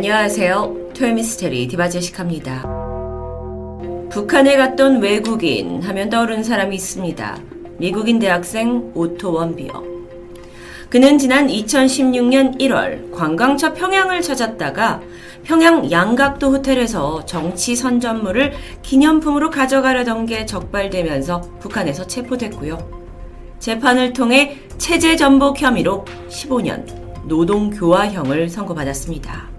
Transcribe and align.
안녕하세요. 0.00 0.92
토요미스테리 0.94 1.68
디바제시캅니다. 1.68 2.62
북한에 4.08 4.56
갔던 4.56 5.02
외국인 5.02 5.82
하면 5.82 6.08
떠오르는 6.08 6.42
사람이 6.42 6.74
있습니다. 6.74 7.38
미국인 7.76 8.18
대학생 8.18 8.92
오토 8.94 9.34
웜비어. 9.34 9.84
그는 10.88 11.18
지난 11.18 11.48
2016년 11.48 12.58
1월 12.58 13.12
관광차 13.12 13.74
평양을 13.74 14.22
찾았다가 14.22 15.02
평양 15.42 15.90
양각도 15.90 16.50
호텔에서 16.50 17.26
정치 17.26 17.76
선전물을 17.76 18.54
기념품으로 18.80 19.50
가져가려던 19.50 20.24
게 20.24 20.46
적발되면서 20.46 21.42
북한에서 21.60 22.06
체포됐고요. 22.06 22.78
재판을 23.58 24.14
통해 24.14 24.56
체제 24.78 25.16
전복 25.16 25.60
혐의로 25.60 26.06
15년 26.30 26.86
노동교화형을 27.26 28.48
선고받았습니다. 28.48 29.49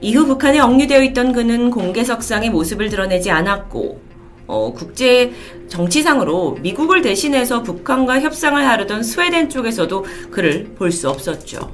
이후 0.00 0.26
북한에 0.26 0.60
억류되어 0.60 1.02
있던 1.04 1.32
그는 1.32 1.70
공개석상의 1.70 2.50
모습을 2.50 2.88
드러내지 2.88 3.30
않았고 3.30 4.00
어, 4.46 4.72
국제 4.72 5.32
정치상으로 5.68 6.58
미국을 6.60 7.02
대신해서 7.02 7.62
북한과 7.62 8.20
협상을 8.20 8.66
하려던 8.66 9.02
스웨덴 9.02 9.50
쪽에서도 9.50 10.04
그를 10.30 10.64
볼 10.76 10.90
수 10.90 11.08
없었죠. 11.10 11.70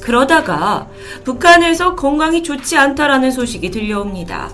그러다가 0.00 0.88
북한에서 1.24 1.94
건강이 1.94 2.42
좋지 2.42 2.76
않다라는 2.76 3.30
소식이 3.30 3.70
들려옵니다. 3.70 4.50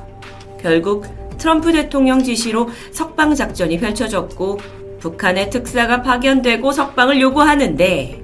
결국 0.60 1.06
트럼프 1.38 1.72
대통령 1.72 2.22
지시로 2.22 2.68
석방 2.92 3.34
작전이 3.34 3.78
펼쳐졌고 3.78 4.60
북한의 5.00 5.50
특사가 5.50 6.02
파견되고 6.02 6.72
석방을 6.72 7.20
요구하는데 7.20 8.22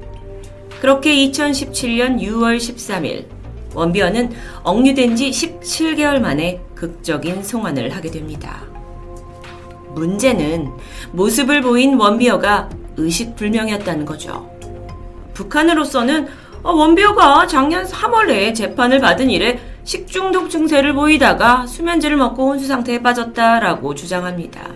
그렇게 0.81 1.15
2017년 1.15 2.21
6월 2.21 2.57
13일 2.57 3.40
원비어는 3.75 4.31
억류된 4.63 5.17
지 5.17 5.31
17개월 5.31 6.21
만에 6.21 6.61
극적인 6.75 7.43
송환을 7.43 7.95
하게 7.95 8.11
됩니다. 8.11 8.63
문제는 9.95 10.71
모습을 11.13 11.63
보인 11.63 11.95
원비어가 11.95 12.69
의식불명이었다는 12.97 14.05
거죠. 14.05 14.51
북한으로서는 15.35 16.29
어, 16.63 16.73
원비어가 16.73 17.47
작년 17.47 17.87
3월에 17.87 18.55
재판을 18.55 19.01
받은 19.01 19.31
이래 19.31 19.59
식중독 19.85 20.51
증세를 20.51 20.93
보이다가 20.93 21.67
수면제를 21.67 22.17
먹고 22.19 22.51
혼수 22.51 22.67
상태에 22.67 23.01
빠졌다라고 23.01 23.95
주장합니다. 23.95 24.69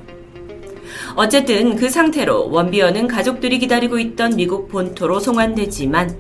어쨌든 1.15 1.77
그 1.77 1.91
상태로 1.91 2.51
원비어는 2.51 3.07
가족들이 3.07 3.59
기다리고 3.59 3.99
있던 3.99 4.35
미국 4.35 4.69
본토로 4.69 5.21
송환되지만 5.21 6.19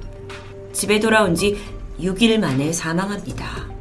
집에 0.72 1.00
돌아온 1.00 1.34
지 1.34 1.56
6일 2.00 2.38
만에 2.38 2.72
사망합니다. 2.72 3.74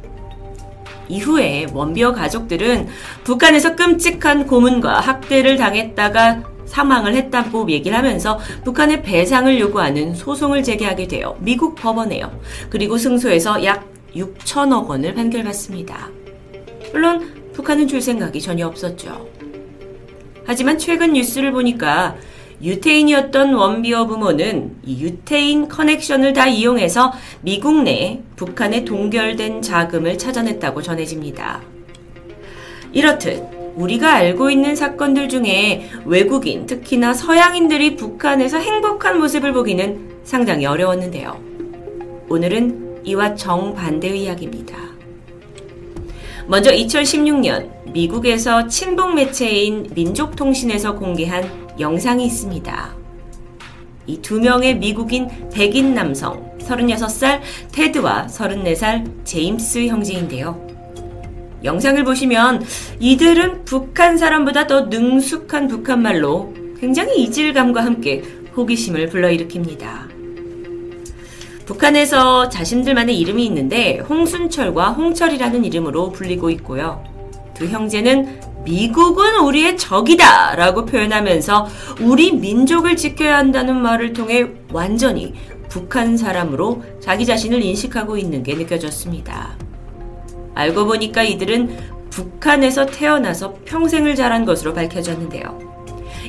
이후에 1.08 1.66
원비어 1.72 2.12
가족들은 2.12 2.88
북한에서 3.24 3.76
끔찍한 3.76 4.46
고문과 4.46 5.00
학대를 5.00 5.56
당했다가 5.56 6.42
사망을 6.66 7.14
했다고 7.14 7.70
얘기를 7.70 7.96
하면서 7.96 8.38
북한의 8.64 9.02
배상을 9.02 9.60
요구하는 9.60 10.14
소송을 10.14 10.62
제기하게 10.62 11.06
되어 11.06 11.36
미국 11.40 11.74
법원에요. 11.74 12.40
그리고 12.70 12.96
승소해서 12.96 13.64
약 13.64 13.86
6천억 14.16 14.88
원을 14.88 15.14
판결받습니다. 15.14 16.08
물론 16.92 17.52
북한은 17.52 17.86
줄 17.86 18.00
생각이 18.00 18.40
전혀 18.40 18.66
없었죠. 18.66 19.28
하지만 20.46 20.78
최근 20.78 21.12
뉴스를 21.12 21.52
보니까 21.52 22.16
유태인이었던 22.64 23.52
원비어 23.52 24.06
부모는 24.06 24.76
이 24.86 25.02
유태인 25.02 25.68
커넥션을 25.68 26.32
다 26.32 26.46
이용해서 26.46 27.12
미국 27.42 27.82
내 27.82 28.22
북한에 28.36 28.86
동결된 28.86 29.60
자금을 29.60 30.16
찾아냈다고 30.16 30.80
전해집니다. 30.80 31.60
이렇듯 32.92 33.74
우리가 33.76 34.14
알고 34.14 34.50
있는 34.50 34.74
사건들 34.74 35.28
중에 35.28 35.90
외국인, 36.06 36.64
특히나 36.64 37.12
서양인들이 37.12 37.96
북한에서 37.96 38.58
행복한 38.58 39.18
모습을 39.18 39.52
보기는 39.52 40.20
상당히 40.24 40.64
어려웠는데요. 40.64 41.38
오늘은 42.30 43.02
이와 43.04 43.34
정반대의 43.34 44.22
이야기입니다. 44.22 44.78
먼저 46.46 46.70
2016년 46.70 47.92
미국에서 47.92 48.66
친북 48.68 49.14
매체인 49.14 49.90
민족통신에서 49.94 50.94
공개한 50.94 51.63
영상이 51.78 52.26
있습니다. 52.26 52.94
이 54.06 54.18
두 54.20 54.38
명의 54.40 54.76
미국인 54.76 55.28
백인 55.52 55.94
남성 55.94 56.56
36살 56.58 57.40
테드와 57.72 58.26
34살 58.26 59.24
제임스 59.24 59.86
형제인데요. 59.86 60.66
영상을 61.64 62.02
보시면 62.04 62.62
이들은 63.00 63.64
북한 63.64 64.18
사람보다 64.18 64.66
더 64.66 64.82
능숙한 64.82 65.68
북한말로 65.68 66.52
굉장히 66.78 67.22
이질감과 67.22 67.82
함께 67.82 68.22
호기심을 68.54 69.08
불러일으킵니다. 69.08 70.12
북한에서 71.64 72.50
자신들만의 72.50 73.18
이름이 73.18 73.46
있는데 73.46 74.00
홍순철과 74.00 74.90
홍철이라는 74.90 75.64
이름으로 75.64 76.10
불리고 76.12 76.50
있고요. 76.50 77.02
두 77.54 77.66
형제는 77.66 78.40
미국은 78.64 79.40
우리의 79.40 79.76
적이다 79.76 80.56
라고 80.56 80.84
표현하면서 80.84 81.68
우리 82.00 82.32
민족을 82.32 82.96
지켜야 82.96 83.38
한다는 83.38 83.80
말을 83.80 84.12
통해 84.12 84.46
완전히 84.72 85.34
북한 85.68 86.16
사람으로 86.16 86.82
자기 87.00 87.26
자신을 87.26 87.62
인식하고 87.62 88.16
있는 88.16 88.42
게 88.42 88.54
느껴졌습니다. 88.54 89.56
알고 90.54 90.86
보니까 90.86 91.22
이들은 91.22 91.94
북한에서 92.10 92.86
태어나서 92.86 93.54
평생을 93.64 94.14
자란 94.14 94.44
것으로 94.44 94.72
밝혀졌는데요. 94.72 95.58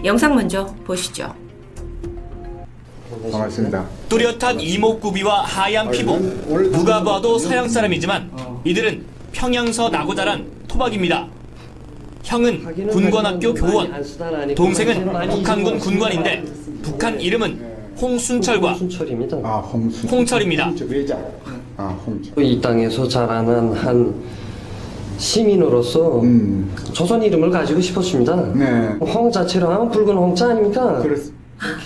영상 0.03 0.35
먼저 0.35 0.65
보시죠. 0.83 1.33
반갑습니다. 3.31 3.85
뚜렷한 4.09 4.59
이목구비와 4.59 5.43
하얀 5.43 5.91
피부. 5.91 6.17
누가 6.71 7.03
봐도 7.03 7.37
서양 7.37 7.69
사람이지만 7.69 8.31
이들은 8.63 9.05
평양서 9.31 9.89
나고 9.89 10.15
자란 10.15 10.51
토박입니다. 10.67 11.34
형은 12.25 12.87
군관학교 12.89 13.53
교원, 13.53 13.91
동생은 14.55 15.29
북한군 15.29 15.77
군관인데 15.77 16.43
북한 16.81 17.21
이름은 17.21 17.75
홍순철과 18.01 18.71
홍순철입니다. 18.73 19.37
아, 19.43 19.57
홍순. 19.59 20.09
홍철입니다. 20.09 20.71
아, 21.77 21.87
홍철. 22.05 22.43
이 22.43 22.59
땅에서 22.59 23.07
자라는 23.07 23.73
한 23.73 24.13
시민으로서 25.17 26.19
음. 26.21 26.73
조선 26.91 27.21
이름을 27.23 27.49
가지고 27.51 27.79
싶었습니다. 27.79 28.53
네. 28.53 28.87
홍 28.99 29.31
자체로 29.31 29.69
하면 29.69 29.89
붉은 29.91 30.15
홍자 30.15 30.49
아닙니까? 30.49 31.01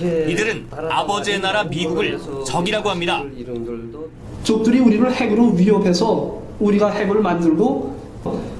이들은 0.02 0.66
아버지의 0.90 1.42
나라 1.42 1.64
미국을 1.66 2.18
적이라고 2.46 2.90
합니다. 2.90 3.24
이름들도 3.38 4.10
적들이 4.44 4.80
우리를 4.80 5.14
핵으로 5.14 5.50
위협해서 5.52 6.42
우리가 6.60 6.90
핵을 6.92 7.22
만들고 7.22 8.00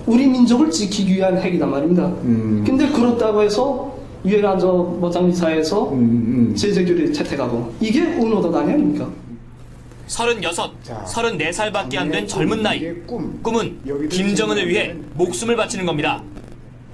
우리 0.10 0.26
민족을 0.26 0.72
지키기 0.72 1.14
위한 1.16 1.38
핵이단 1.38 1.70
말입니다. 1.70 2.08
음. 2.24 2.64
근데 2.66 2.90
그렇다고 2.90 3.44
해서 3.44 3.96
유엔안저 4.26 4.68
모장이사에서 5.00 5.92
음, 5.92 6.50
음. 6.50 6.56
제재규를 6.56 7.14
채택하고 7.14 7.72
이게 7.80 8.02
운오도단이 8.02 8.74
아닙니까? 8.74 9.08
36, 10.08 10.84
자, 10.84 11.06
34살밖에 11.08 11.98
안 11.98 12.10
된 12.10 12.28
젊은 12.28 12.64
나이. 12.64 12.92
꿈. 13.06 13.40
꿈은 13.44 13.78
김정은을 14.10 14.68
위해 14.68 14.96
목숨을 15.14 15.56
바치는 15.56 15.86
겁니다. 15.86 16.24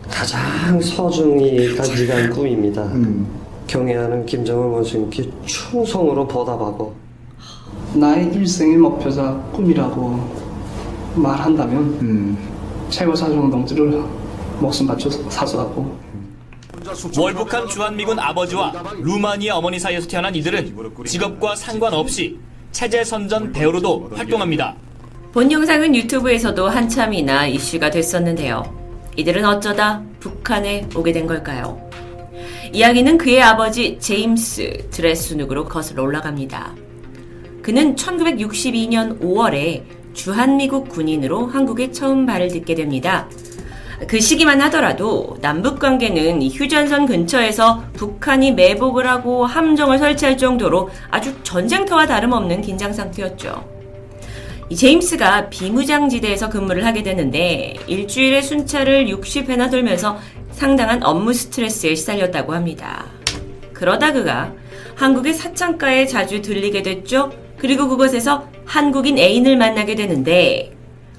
가장 0.10 0.80
소중히 0.82 1.74
간직한 1.74 2.30
꿈입니다. 2.32 2.84
음. 2.84 3.26
경애하는 3.68 4.26
김정은 4.26 4.68
원수님께 4.68 5.24
충성으로 5.46 6.28
보답하고 6.28 6.94
나의 7.94 8.30
일생의 8.34 8.78
목표자 8.78 9.32
꿈이라고 9.54 10.20
말한다면 11.16 11.78
음. 12.02 12.38
최고 12.96 13.14
사정 13.14 13.52
동지를 13.52 14.02
목숨 14.58 14.88
바쳐 14.88 15.10
사수하고 15.10 16.00
월북한 17.18 17.68
주한미군 17.68 18.18
아버지와 18.18 18.72
루마니아 19.02 19.58
어머니 19.58 19.78
사이에서 19.78 20.08
태어난 20.08 20.34
이들은 20.34 20.74
직업과 21.06 21.58
상관없이 21.58 22.40
체제 22.72 23.04
선전 23.04 23.52
배우로도 23.52 24.12
활동합니다. 24.16 24.76
본 25.34 25.52
영상은 25.52 25.94
유튜브에서도 25.94 26.70
한참이나 26.70 27.48
이슈가 27.48 27.90
됐었는데요. 27.90 28.64
이들은 29.18 29.44
어쩌다 29.44 30.02
북한에 30.22 30.88
오게 30.96 31.12
된 31.12 31.28
걸까요? 31.28 31.78
이야기는 32.72 33.18
그의 33.18 33.42
아버지 33.42 34.00
제임스 34.00 34.88
드레스눅으로 34.92 35.66
거슬러 35.66 36.02
올라갑니다. 36.02 36.74
그는 37.62 37.94
1962년 37.96 39.20
5월에 39.20 39.84
주한미국 40.16 40.90
군인으로 40.90 41.46
한국에 41.48 41.92
처음 41.92 42.26
발을 42.26 42.48
딛게 42.48 42.74
됩니다. 42.74 43.30
그 44.08 44.20
시기만 44.20 44.62
하더라도 44.64 45.38
남북 45.42 45.80
관계는 45.80 46.42
이 46.42 46.50
휴전선 46.50 47.06
근처에서 47.06 47.84
북한이 47.94 48.54
매복을 48.54 49.08
하고 49.08 49.46
함정을 49.46 50.00
설치할 50.00 50.38
정도로 50.38 50.90
아주 51.12 51.34
전쟁터와 51.44 52.08
다름없는 52.08 52.62
긴장 52.62 52.92
상태였죠. 52.92 53.76
이 54.70 54.76
제임스가 54.76 55.50
비무장지대에서 55.50 56.50
근무를 56.50 56.86
하게 56.86 57.04
되는데 57.04 57.76
일주일에 57.88 58.42
순찰을 58.42 59.06
60회나 59.06 59.70
돌면서 59.70 60.18
상당한 60.52 61.04
업무 61.04 61.34
스트레스에 61.34 61.94
시달렸다고 61.96 62.54
합니다. 62.54 63.06
그러다 63.74 64.12
그가 64.12 64.54
한국의 64.96 65.34
사창가에 65.34 66.08
자주 66.08 66.42
들리게 66.42 66.82
됐죠. 66.82 67.32
그리고 67.58 67.88
그곳에서 67.88 68.48
한국인 68.66 69.18
애인을 69.18 69.58
만나게 69.58 69.96
되는데 69.96 70.72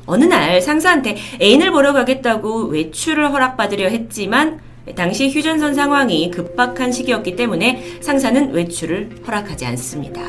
어느 0.07 0.25
날 0.25 0.61
상사한테 0.61 1.17
애인을 1.41 1.73
보러 1.73 1.93
가겠다고 1.93 2.67
외출을 2.67 3.33
허락받으려 3.33 3.89
했지만 3.89 4.61
당시 4.95 5.29
휴전선 5.31 5.75
상황이 5.75 6.31
급박한 6.31 6.93
시기였기 6.93 7.35
때문에 7.35 7.99
상사는 8.01 8.53
외출을 8.53 9.11
허락하지 9.27 9.67
않습니다. 9.67 10.23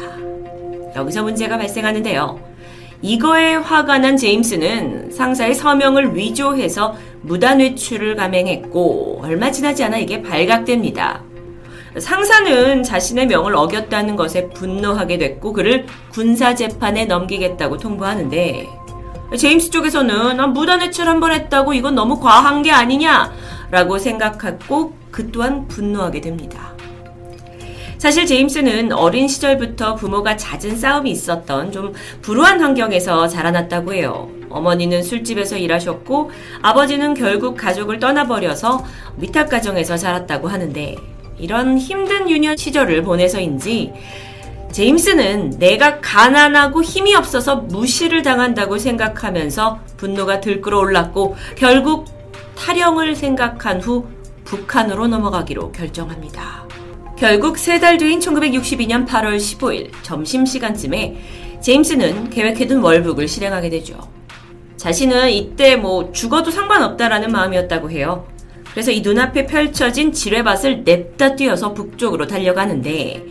여기서 0.96 1.24
문제가 1.24 1.58
발생하는데요. 1.58 2.48
이거에 3.04 3.54
화가 3.56 4.00
난 4.00 4.18
제임스는 4.18 5.12
상사의 5.12 5.54
서명을 5.54 6.16
위조해서 6.16 6.96
무단 7.22 7.60
외출을 7.60 8.16
감행했고 8.16 9.22
얼마 9.24 9.52
지나지 9.52 9.84
않아 9.84 10.00
이게 10.00 10.24
발각됩니다. 10.24 11.27
상사는 12.00 12.84
자신의 12.84 13.28
명을 13.28 13.56
어겼다는 13.56 14.16
것에 14.16 14.50
분노하게 14.50 15.18
됐고 15.18 15.54
그를 15.54 15.86
군사 16.12 16.54
재판에 16.56 17.06
넘기겠다고 17.06 17.78
통보하는데 17.78 18.68
제임스 19.38 19.72
쪽에서는 19.72 20.40
아, 20.40 20.48
무단 20.48 20.80
외출 20.82 21.08
한 21.08 21.20
번 21.20 21.32
했다고 21.32 21.74
이건 21.74 21.96
너무 21.96 22.20
과한 22.20 22.62
게 22.62 22.72
아니냐라고 22.72 23.98
생각했고 23.98 24.94
그 25.12 25.32
또한 25.32 25.68
분노하게 25.68 26.22
됩니다. 26.22 26.74
사실 27.98 28.28
제임스는 28.28 28.94
어린 28.94 29.28
시절부터 29.28 29.96
부모가 29.96 30.38
잦은 30.38 30.78
싸움이 30.78 31.10
있었던 31.10 31.72
좀 31.72 31.94
불우한 32.22 32.62
환경에서 32.62 33.28
자라났다고 33.28 33.94
해요. 33.94 34.30
어머니는 34.50 35.02
술집에서 35.02 35.58
일하셨고 35.58 36.30
아버지는 36.62 37.16
결국 37.16 37.58
가족을 37.58 38.00
떠나버려서 38.00 38.86
위탁 39.18 39.50
가정에서 39.50 39.98
자랐다고 39.98 40.48
하는데 40.48 40.96
이런 41.40 41.78
힘든 41.78 42.30
유년 42.30 42.58
시절을 42.58 43.04
보내서인지 43.04 43.94
제임스는 44.72 45.52
내가 45.60 46.00
가난하고 46.02 46.84
힘이 46.84 47.16
없어서 47.16 47.56
무시를 47.58 48.22
당한다고 48.22 48.78
생각하면서 48.78 49.80
분노가 49.98 50.42
들끓어 50.42 50.80
올랐고 50.80 51.36
결국 51.56 52.06
탈영을 52.58 53.16
생각한 53.16 53.82
후 53.82 54.06
북한으로 54.44 55.08
넘어가기로 55.08 55.72
결정합니다. 55.72 56.66
결국 57.18 57.58
세 57.58 57.80
달 57.80 57.98
뒤인 57.98 58.20
1962년 58.20 59.08
8월 59.08 59.38
15일 59.38 59.92
점심시간쯤에 60.04 61.18
제임스는 61.62 62.30
계획해둔 62.30 62.82
월북을 62.82 63.28
실행하게 63.28 63.70
되죠. 63.70 63.98
자신은 64.78 65.32
이때 65.32 65.76
뭐 65.76 66.12
죽어도 66.12 66.52
상관없다라는 66.52 67.32
마음이었다고 67.32 67.90
해요. 67.90 68.28
그래서 68.78 68.92
이 68.92 69.02
눈앞에 69.02 69.48
펼쳐진 69.48 70.14
지뢰밭을 70.14 70.84
냅다 70.84 71.36
뛰어서 71.36 71.74
북쪽으로 71.74 72.28
달려가는데 72.28 73.26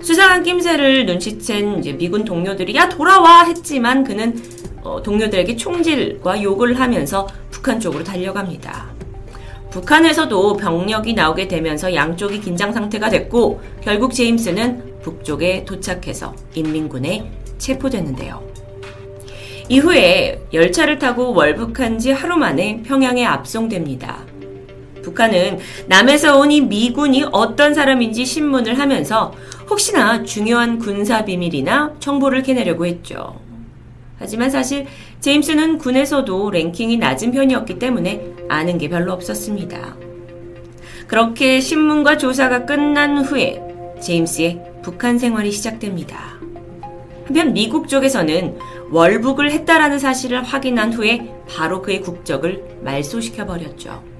수상한 0.00 0.44
낌새를 0.44 1.04
눈치챈 1.06 1.96
미군 1.96 2.24
동료들이 2.24 2.76
야 2.76 2.88
돌아와 2.88 3.42
했지만 3.42 4.04
그는 4.04 4.40
어, 4.84 5.02
동료들에게 5.02 5.56
총질과 5.56 6.40
욕을 6.44 6.78
하면서 6.78 7.26
북한 7.50 7.80
쪽으로 7.80 8.04
달려갑니다. 8.04 8.94
북한에서도 9.72 10.58
병력이 10.58 11.14
나오게 11.14 11.48
되면서 11.48 11.92
양쪽이 11.92 12.40
긴장 12.40 12.72
상태가 12.72 13.10
됐고 13.10 13.60
결국 13.82 14.14
제임스는 14.14 15.00
북쪽에 15.02 15.64
도착해서 15.64 16.36
인민군에 16.54 17.32
체포됐는데요. 17.58 18.40
이후에 19.68 20.40
열차를 20.52 21.00
타고 21.00 21.34
월북한 21.34 21.98
지 21.98 22.12
하루 22.12 22.36
만에 22.36 22.80
평양에 22.84 23.24
압송됩니다. 23.24 24.33
북한은 25.04 25.58
남에서 25.86 26.38
온 26.38 26.50
이 26.50 26.60
미군이 26.60 27.26
어떤 27.32 27.74
사람인지 27.74 28.24
신문을 28.24 28.78
하면서 28.78 29.32
혹시나 29.68 30.22
중요한 30.22 30.78
군사 30.78 31.24
비밀이나 31.24 31.94
정보를 32.00 32.42
캐내려고 32.42 32.86
했죠. 32.86 33.40
하지만 34.18 34.50
사실 34.50 34.86
제임스는 35.20 35.78
군에서도 35.78 36.50
랭킹이 36.50 36.96
낮은 36.98 37.32
편이었기 37.32 37.78
때문에 37.78 38.24
아는 38.48 38.78
게 38.78 38.88
별로 38.88 39.12
없었습니다. 39.12 39.96
그렇게 41.06 41.60
신문과 41.60 42.16
조사가 42.18 42.64
끝난 42.64 43.18
후에 43.18 43.60
제임스의 44.00 44.62
북한 44.82 45.18
생활이 45.18 45.50
시작됩니다. 45.50 46.34
한편 47.26 47.52
미국 47.52 47.88
쪽에서는 47.88 48.58
월북을 48.90 49.50
했다라는 49.50 49.98
사실을 49.98 50.42
확인한 50.42 50.92
후에 50.92 51.34
바로 51.48 51.82
그의 51.82 52.00
국적을 52.00 52.78
말소시켜 52.82 53.46
버렸죠. 53.46 54.13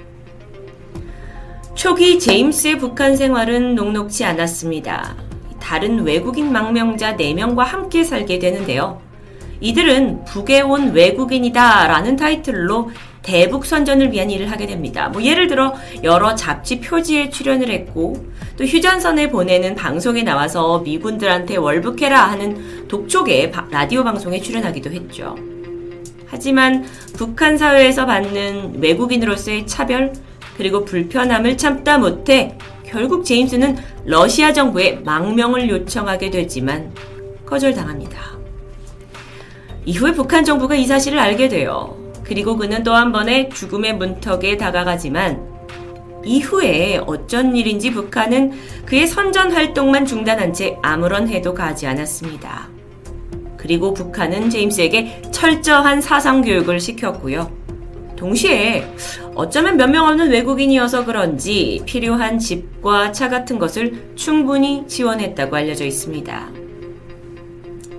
초기 1.75 2.19
제임스의 2.21 2.79
북한 2.79 3.17
생활은 3.17 3.75
녹록지 3.75 4.25
않았습니다. 4.25 5.17
다른 5.61 6.05
외국인 6.05 6.53
망명자 6.53 7.17
4명과 7.17 7.65
함께 7.65 8.05
살게 8.05 8.39
되는데요. 8.39 9.01
이들은 9.61 10.25
북에 10.25 10.61
온 10.61 10.93
외국인이다 10.93 11.89
라는 11.89 12.17
타이틀로 12.17 12.91
대북 13.23 13.65
선전을 13.65 14.13
위한 14.13 14.31
일을 14.31 14.51
하게 14.51 14.67
됩니다. 14.67 15.09
뭐 15.09 15.23
예를 15.23 15.49
들어 15.49 15.75
여러 16.03 16.35
잡지 16.35 16.81
표지에 16.81 17.31
출연을 17.31 17.71
했고 17.71 18.25
또 18.57 18.65
휴전선에 18.65 19.31
보내는 19.31 19.75
방송에 19.75 20.23
나와서 20.23 20.81
미군들한테 20.81 21.57
월북해라 21.57 22.19
하는 22.19 22.87
독촉의 22.87 23.53
라디오 23.71 24.05
방송에 24.05 24.41
출연하기도 24.41 24.91
했죠. 24.93 25.35
하지만 26.27 26.85
북한 27.17 27.57
사회에서 27.57 28.07
받는 28.07 28.81
외국인으로서의 28.81 29.67
차별 29.67 30.13
그리고 30.57 30.85
불편함을 30.85 31.57
참다 31.57 31.99
못해 31.99 32.57
결국 32.85 33.25
제임스는 33.25 33.77
러시아 34.05 34.53
정부에 34.53 35.01
망명을 35.05 35.69
요청하게 35.69 36.31
되지만 36.31 36.93
거절당합니다. 37.45 38.21
이후에 39.85 40.13
북한 40.13 40.45
정부가 40.45 40.77
이 40.77 40.87
사실을 40.87 41.19
알게 41.19 41.49
돼요. 41.49 41.97
그리고 42.23 42.57
그는 42.57 42.83
또 42.83 42.95
한 42.95 43.13
번의 43.13 43.51
죽음의 43.51 43.97
문턱에 43.97 44.57
다가가지만 44.57 45.55
이후에 46.25 47.01
어쩐 47.07 47.55
일인지 47.55 47.91
북한은 47.91 48.53
그의 48.87 49.07
선전 49.07 49.53
활동만 49.53 50.07
중단한 50.07 50.55
채 50.55 50.79
아무런 50.81 51.29
해도 51.29 51.53
가지 51.53 51.87
않았습니다. 51.87 52.69
그리고 53.59 53.93
북한은 53.93 54.49
제임스에게 54.51 55.23
철저한 55.33 56.01
사상 56.01 56.43
교육을 56.43 56.81
시켰고요. 56.81 57.64
동시에 58.17 58.87
어쩌면 59.35 59.77
몇 59.77 59.89
명 59.89 60.07
없는 60.07 60.31
외국인이어서 60.31 61.05
그런지 61.05 61.83
필요한 61.87 62.39
집과 62.39 63.13
차 63.13 63.29
같은 63.29 63.59
것을 63.59 64.13
충분히 64.15 64.87
지원했다고 64.87 65.57
알려져 65.57 65.85
있습니다. 65.85 66.49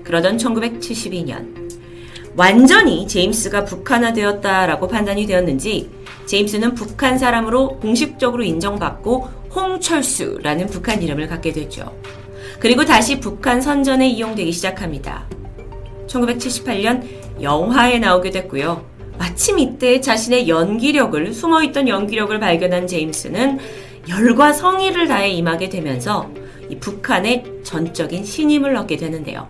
그러던 0.04 0.38
1972년 0.38 1.66
완전히 2.38 3.08
제임스가 3.08 3.66
북한화되었다라고 3.66 4.88
판단이 4.88 5.26
되었는지 5.26 5.90
제임스는 6.26 6.76
북한 6.76 7.18
사람으로 7.18 7.80
공식적으로 7.80 8.44
인정받고 8.44 9.30
홍철수라는 9.56 10.68
북한 10.68 11.02
이름을 11.02 11.28
갖게 11.28 11.54
되죠. 11.54 11.96
그리고 12.60 12.84
다시 12.84 13.20
북한 13.20 13.62
선전에 13.62 14.10
이용되기 14.10 14.52
시작합니다. 14.52 15.26
1978년 16.08 17.04
영화에 17.42 18.00
나오게 18.00 18.32
됐고요. 18.32 18.95
마침 19.18 19.60
이때 19.60 20.02
자신의 20.02 20.48
연기력을 20.48 21.34
숨어있던 21.34 21.88
연기력을 21.88 22.38
발견한 22.40 22.88
제임스는 22.88 23.60
열과 24.10 24.54
성의를 24.54 25.08
다해 25.08 25.30
임하게 25.30 25.70
되면서 25.70 26.30
북한의 26.80 27.44
전적인 27.64 28.24
신임을 28.26 28.76
얻게 28.76 28.98
되는데요. 28.98 29.48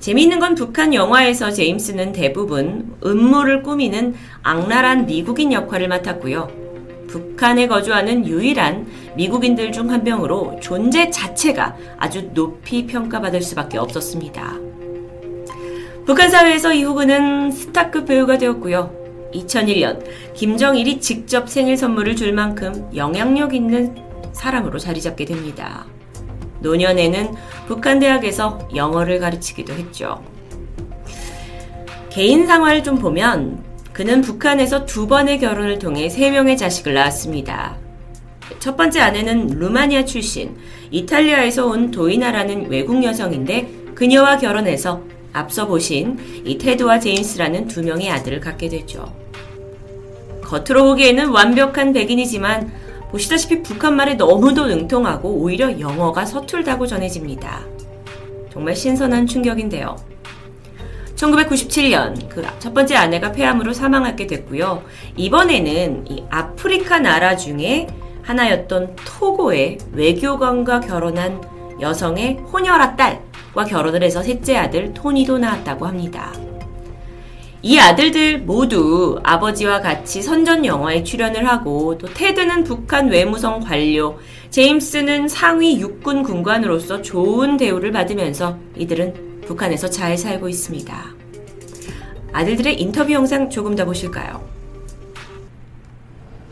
재미있는 0.00 0.38
건 0.38 0.54
북한 0.54 0.94
영화에서 0.94 1.50
제임스는 1.50 2.12
대부분 2.12 2.96
음모를 3.04 3.62
꾸미는 3.62 4.14
악랄한 4.42 5.06
미국인 5.06 5.52
역할을 5.52 5.88
맡았고요. 5.88 6.68
북한에 7.08 7.66
거주하는 7.66 8.26
유일한 8.26 8.86
미국인들 9.16 9.72
중 9.72 9.90
한 9.90 10.04
명으로 10.04 10.60
존재 10.60 11.10
자체가 11.10 11.76
아주 11.98 12.30
높이 12.34 12.86
평가받을 12.86 13.42
수밖에 13.42 13.78
없었습니다. 13.78 14.67
북한 16.08 16.30
사회에서 16.30 16.72
이후 16.72 16.94
그는 16.94 17.50
스타급 17.50 18.06
배우가 18.06 18.38
되었고요. 18.38 18.90
2001년 19.34 20.02
김정일이 20.32 21.02
직접 21.02 21.50
생일 21.50 21.76
선물을 21.76 22.16
줄 22.16 22.32
만큼 22.32 22.88
영향력 22.96 23.52
있는 23.52 23.94
사람으로 24.32 24.78
자리 24.78 25.02
잡게 25.02 25.26
됩니다. 25.26 25.84
노년에는 26.60 27.34
북한 27.66 27.98
대학에서 27.98 28.70
영어를 28.74 29.18
가르치기도 29.18 29.74
했죠. 29.74 30.24
개인 32.08 32.46
생활을 32.46 32.82
좀 32.82 32.96
보면 32.96 33.62
그는 33.92 34.22
북한에서 34.22 34.86
두 34.86 35.08
번의 35.08 35.40
결혼을 35.40 35.78
통해 35.78 36.08
세 36.08 36.30
명의 36.30 36.56
자식을 36.56 36.94
낳았습니다. 36.94 37.76
첫 38.60 38.78
번째 38.78 39.00
아내는 39.00 39.48
루마니아 39.58 40.06
출신, 40.06 40.56
이탈리아에서 40.90 41.66
온 41.66 41.90
도이나라는 41.90 42.70
외국 42.70 43.04
여성인데 43.04 43.92
그녀와 43.94 44.38
결혼해서 44.38 45.02
앞서 45.32 45.66
보신 45.66 46.18
이 46.44 46.58
테드와 46.58 47.00
제임스라는 47.00 47.68
두 47.68 47.82
명의 47.82 48.10
아들을 48.10 48.40
갖게 48.40 48.68
되죠. 48.68 49.12
겉으로 50.42 50.84
보기에는 50.84 51.28
완벽한 51.28 51.92
백인이지만 51.92 52.72
보시다시피 53.10 53.62
북한 53.62 53.96
말에 53.96 54.14
너무도 54.14 54.66
능통하고 54.66 55.30
오히려 55.30 55.78
영어가 55.78 56.24
서툴다고 56.24 56.86
전해집니다. 56.86 57.60
정말 58.52 58.74
신선한 58.74 59.26
충격인데요. 59.26 59.96
1997년 61.16 62.28
그 62.28 62.44
첫 62.58 62.74
번째 62.74 62.96
아내가 62.96 63.32
폐암으로 63.32 63.72
사망하게 63.72 64.26
됐고요. 64.26 64.82
이번에는 65.16 66.06
이 66.10 66.24
아프리카 66.30 66.98
나라 66.98 67.36
중에 67.36 67.86
하나였던 68.22 68.96
토고의 69.06 69.78
외교관과 69.92 70.80
결혼한 70.80 71.40
여성의 71.80 72.40
호녀라 72.52 72.96
딸 72.96 73.22
과 73.58 73.64
결혼을 73.64 74.04
해서 74.04 74.22
셋째 74.22 74.56
아들 74.56 74.94
토니도 74.94 75.38
낳았다고 75.38 75.84
합니다. 75.84 76.32
이 77.60 77.76
아들들 77.76 78.38
모두 78.38 79.18
아버지와 79.24 79.80
같이 79.80 80.22
선전 80.22 80.64
영화에 80.64 81.02
출연을 81.02 81.44
하고 81.44 81.98
또 81.98 82.06
테드는 82.06 82.62
북한 82.62 83.08
외무성 83.08 83.58
관료, 83.58 84.16
제임스는 84.50 85.26
상위 85.26 85.80
육군 85.80 86.22
군관으로서 86.22 87.02
좋은 87.02 87.56
대우를 87.56 87.90
받으면서 87.90 88.56
이들은 88.76 89.40
북한에서 89.48 89.90
잘 89.90 90.16
살고 90.16 90.48
있습니다. 90.48 90.96
아들들의 92.32 92.80
인터뷰 92.80 93.12
영상 93.12 93.50
조금 93.50 93.74
더 93.74 93.84
보실까요? 93.84 94.40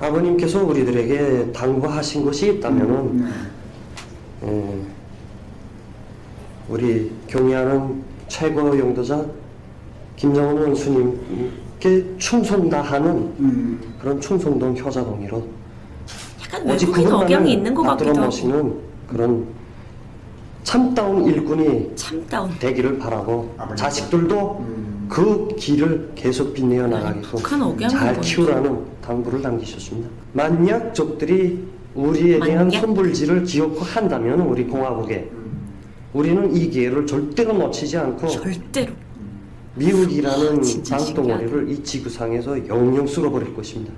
아버님께서 0.00 0.64
우리들에게 0.64 1.52
당부하신 1.52 2.24
것이 2.24 2.54
있다면은 2.54 3.30
예, 4.42 4.95
우리 6.68 7.10
경의하는 7.28 8.02
최고 8.28 8.76
용도자 8.78 9.24
김정은 10.16 10.58
원수님께 10.62 12.16
충성 12.18 12.68
다하는 12.68 13.10
음. 13.38 13.94
그런 14.00 14.20
충성동 14.20 14.76
효자동이로 14.76 15.44
약간 16.44 16.70
오직 16.70 16.88
외국인 16.88 17.12
억양이 17.12 17.52
있는 17.52 17.74
것 17.74 17.82
같기도 17.82 18.10
하고 18.10 18.20
모시는 18.22 18.74
그런 19.08 19.46
참다운 20.64 21.24
일꾼이 21.26 21.92
참다운 21.94 22.50
되기를 22.58 22.98
바라고 22.98 23.54
아버님. 23.56 23.76
자식들도 23.76 24.56
음. 24.60 25.06
그 25.08 25.54
길을 25.56 26.12
계속 26.16 26.52
빛내어 26.52 26.88
나가게끔 26.88 27.62
억양을 27.62 27.88
잘. 27.88 28.20
키우라는 28.20 28.80
당부를 29.02 29.40
남기셨습니다. 29.42 30.08
만약 30.32 30.92
적들이 30.92 31.64
우리에 31.94 32.40
대한 32.40 32.66
만약? 32.66 32.80
손불지를 32.80 33.44
기억고 33.44 33.80
한다면 33.82 34.40
우리 34.40 34.64
공화국에 34.64 35.30
우리는 36.16 36.56
이 36.56 36.70
기회를 36.70 37.06
절대로 37.06 37.52
놓치지 37.52 37.98
않고 37.98 38.26
절대로 38.28 38.94
미국이라는 39.74 40.62
진짜 40.62 40.96
땅덩어리를 40.96 41.70
이 41.70 41.84
지구상에서 41.84 42.66
영영 42.66 43.06
쓸어버릴 43.06 43.54
것입니다. 43.54 43.92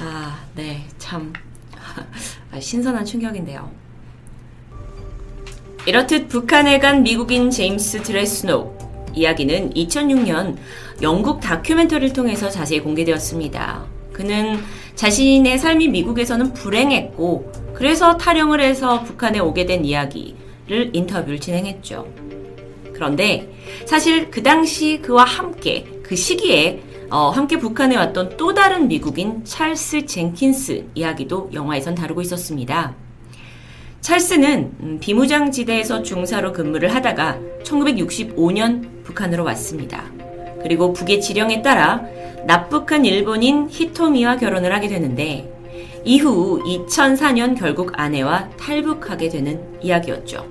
아, 0.00 0.42
네, 0.54 0.86
참 0.96 1.30
아, 2.50 2.58
신선한 2.58 3.04
충격인데요. 3.04 3.70
이렇듯 5.84 6.28
북한에 6.28 6.78
간 6.78 7.02
미국인 7.02 7.50
제임스 7.50 8.02
드레스노 8.02 8.74
이야기는 9.14 9.74
2006년 9.74 10.56
영국 11.02 11.40
다큐멘터리를 11.40 12.14
통해서 12.14 12.48
자세히 12.48 12.80
공개되었습니다. 12.80 13.84
그는 14.14 14.58
자신의 14.94 15.58
삶이 15.58 15.88
미국에서는 15.88 16.54
불행했고 16.54 17.61
그래서 17.82 18.16
탈영을 18.16 18.60
해서 18.60 19.02
북한에 19.02 19.40
오게 19.40 19.66
된 19.66 19.84
이야기를 19.84 20.90
인터뷰를 20.92 21.40
진행했죠. 21.40 22.06
그런데 22.92 23.52
사실 23.86 24.30
그 24.30 24.40
당시 24.40 25.00
그와 25.02 25.24
함께 25.24 25.88
그 26.04 26.14
시기에 26.14 26.80
어, 27.10 27.30
함께 27.30 27.58
북한에 27.58 27.96
왔던 27.96 28.36
또 28.36 28.54
다른 28.54 28.86
미국인 28.86 29.44
찰스 29.44 30.06
젠킨스 30.06 30.90
이야기도 30.94 31.50
영화에선 31.52 31.96
다루고 31.96 32.22
있었습니다. 32.22 32.94
찰스는 34.00 34.72
음, 34.78 34.98
비무장지대에서 35.00 36.04
중사로 36.04 36.52
근무를 36.52 36.94
하다가 36.94 37.40
1965년 37.64 39.02
북한으로 39.02 39.42
왔습니다. 39.42 40.04
그리고 40.62 40.92
북의 40.92 41.20
지령에 41.20 41.62
따라 41.62 42.04
납북한 42.46 43.04
일본인 43.04 43.66
히토미와 43.68 44.36
결혼을 44.36 44.72
하게 44.72 44.86
되는데 44.86 45.51
이후 46.04 46.60
2004년 46.64 47.58
결국 47.58 47.92
아내와 47.94 48.48
탈북하게 48.58 49.28
되는 49.28 49.62
이야기였죠. 49.80 50.46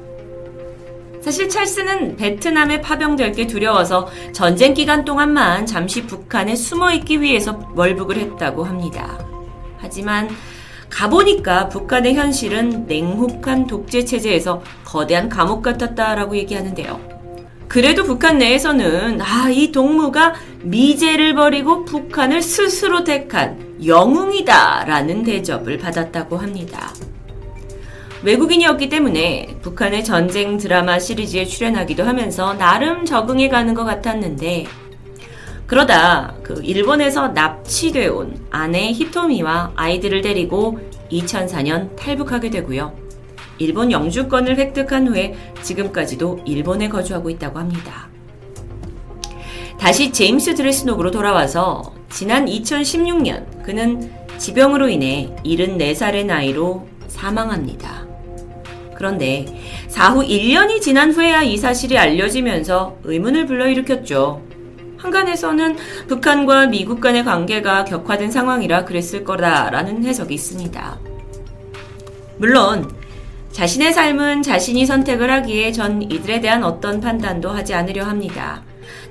사실 1.22 1.48
찰스는 1.50 2.16
베트남에 2.16 2.82
파병될 2.82 3.34
게 3.34 3.46
두려워서 3.46 4.08
전쟁 4.34 4.74
기간 4.74 5.06
동안만 5.06 5.68
잠시 5.68 6.08
북한에 6.08 6.56
숨어 6.56 6.92
있기 6.94 7.22
위해서 7.22 7.60
월북을 7.76 8.18
했다고 8.18 8.64
합니다. 8.64 9.20
하지만 9.78 10.30
가보니까 10.90 11.70
북한의 11.70 12.16
현실은 12.16 12.86
냉혹한 12.88 13.68
독재 13.68 14.04
체제에서 14.06 14.62
거대한 14.84 15.30
감옥 15.30 15.62
같았다라고 15.62 16.36
얘기하는데요. 16.38 17.21
그래도 17.72 18.04
북한 18.04 18.38
내에서는 18.38 19.22
아, 19.22 19.50
이 19.50 19.72
동무가 19.72 20.34
미제를 20.62 21.36
버리고 21.36 21.86
북한을 21.86 22.42
스스로 22.42 23.06
택한 23.06 23.78
영웅이다라는 23.86 25.24
대접을 25.24 25.78
받았다고 25.78 26.36
합니다. 26.36 26.94
외국인이었기 28.24 28.90
때문에 28.90 29.56
북한의 29.62 30.04
전쟁 30.04 30.58
드라마 30.58 31.00
시리즈에 31.00 31.46
출연하기도 31.46 32.04
하면서 32.04 32.56
나름 32.56 33.06
적응해 33.06 33.48
가는 33.48 33.74
것 33.74 33.86
같았는데 33.86 34.66
그러다 35.66 36.36
그 36.44 36.60
일본에서 36.66 37.30
납치돼 37.30 38.08
온 38.08 38.38
아내 38.50 38.92
히토미와 38.92 39.72
아이들을 39.78 40.22
데리고 40.22 40.78
2004년 41.10 41.96
탈북하게 41.96 42.50
되고요. 42.50 43.01
일본 43.62 43.92
영주권을 43.92 44.58
획득한 44.58 45.08
후에 45.08 45.36
지금까지도 45.62 46.40
일본에 46.46 46.90
거주하고 46.90 47.30
있다고 47.30 47.60
합니다. 47.60 48.10
다시 49.80 50.12
제임스 50.12 50.56
드레스녹으로 50.56 51.12
돌아와서 51.12 51.94
지난 52.10 52.46
2016년 52.46 53.64
그는 53.64 54.12
지병으로 54.38 54.90
인해 54.90 55.36
74살의 55.46 56.26
나이로 56.26 56.88
사망합니다. 57.08 58.08
그런데 58.96 59.46
사후 59.88 60.22
1년이 60.22 60.82
지난 60.82 61.12
후에야 61.12 61.44
이 61.44 61.58
사실이 61.58 61.98
알려지면서 61.98 62.98
의문을 63.04 63.46
불러일으켰죠. 63.46 64.42
한간에서는 64.98 65.76
북한과 66.08 66.68
미국 66.68 67.02
간의 67.02 67.26
관계가 67.26 67.86
격화된 67.86 68.32
상황이라 68.32 68.86
그랬을 68.86 69.24
거다라는 69.24 70.04
해석이 70.04 70.34
있습니다. 70.34 71.00
물론 72.38 73.01
자신의 73.52 73.94
삶은 73.94 74.44
자신이 74.44 74.86
선택을 74.86 75.30
하기에 75.30 75.72
전 75.72 76.02
이들에 76.02 76.40
대한 76.40 76.64
어떤 76.64 77.02
판단도 77.02 77.50
하지 77.50 77.74
않으려 77.74 78.06
합니다. 78.06 78.64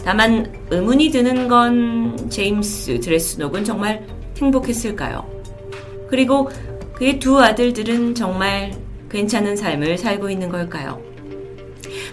다만 0.05 0.53
의문이 0.71 1.11
드는 1.11 1.49
건 1.49 2.31
제임스 2.31 3.01
드레스녹은 3.01 3.65
정말 3.65 4.07
행복했을까요? 4.39 5.29
그리고 6.09 6.49
그의 6.95 7.19
두 7.19 7.41
아들들은 7.41 8.15
정말 8.15 8.73
괜찮은 9.11 9.57
삶을 9.57 9.99
살고 9.99 10.31
있는 10.31 10.49
걸까요? 10.49 11.03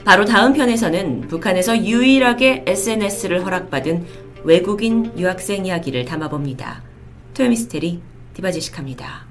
바로 0.03 0.25
다음 0.25 0.53
편에서는 0.53 1.21
북한에서 1.27 1.77
유일하게 1.77 2.63
SNS를 2.65 3.45
허락받은 3.45 4.05
외국인 4.43 5.11
유학생 5.17 5.65
이야기를 5.65 6.05
담아봅니다. 6.05 6.83
토요미스테리 7.33 8.01
디바제식합니다. 8.33 9.26